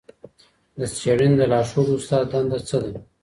د 0.77 0.79
څېړني 0.95 1.35
د 1.37 1.41
لارښود 1.51 1.87
استاد 1.95 2.25
دنده 2.31 2.57
څه 2.67 2.77
ده؟ 2.83 2.91